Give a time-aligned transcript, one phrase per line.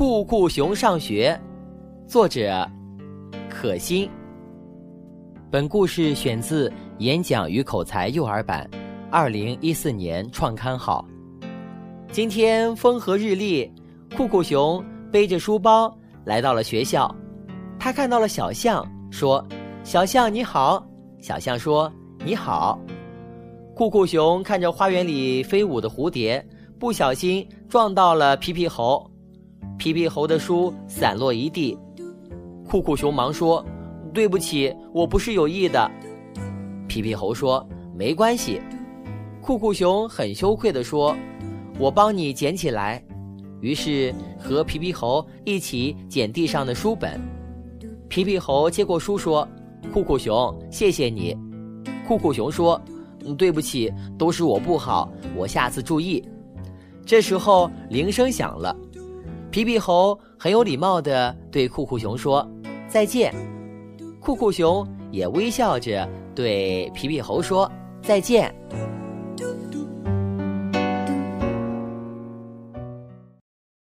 [0.00, 1.38] 酷酷熊上学，
[2.08, 2.66] 作者
[3.50, 4.08] 可心。
[5.50, 8.66] 本故事选自《演讲与口才幼儿版》，
[9.10, 11.06] 二零一四年创刊号。
[12.10, 13.70] 今天风和日丽，
[14.16, 14.82] 酷酷熊
[15.12, 15.94] 背着书包
[16.24, 17.14] 来到了学校。
[17.78, 19.46] 他看到了小象，说
[19.84, 20.82] ：“小象你好。”
[21.20, 21.92] 小象说
[22.24, 22.80] ：“你好。”
[23.76, 26.42] 酷酷熊看着花园里飞舞的蝴蝶，
[26.78, 29.09] 不小心撞到了皮皮猴。
[29.80, 31.74] 皮皮猴的书散落一地，
[32.68, 33.64] 酷酷熊忙说
[34.12, 35.90] ：“对不起，我不是有意的。”
[36.86, 37.66] 皮皮猴说
[37.96, 38.60] ：“没关系。”
[39.40, 41.16] 酷酷熊很羞愧地说
[41.80, 43.02] ：“我帮你捡起来。”
[43.62, 47.18] 于是和皮皮猴一起捡地上的书本。
[48.06, 49.48] 皮皮猴接过书说
[49.94, 51.34] ：“酷酷熊，谢谢你。”
[52.06, 52.78] 酷酷熊说
[53.38, 56.22] ：“对不起，都是我不好，我下次注意。”
[57.06, 58.76] 这时候铃声响了。
[59.50, 62.48] 皮皮猴很有礼貌地对酷酷熊说
[62.86, 63.34] ：“再见。”
[64.20, 67.70] 酷酷熊也微笑着对皮皮猴说
[68.00, 68.54] ：“再见。”